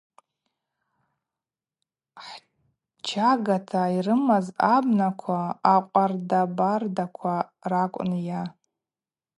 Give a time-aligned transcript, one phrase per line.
[2.25, 5.39] Хчагата йрымаз абнаква,
[5.73, 7.35] акъвардабардаква
[7.71, 8.41] ракӏвын-йа.